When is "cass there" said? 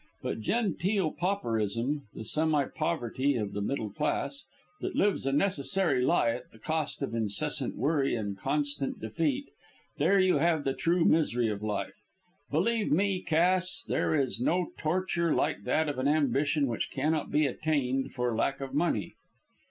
13.21-14.15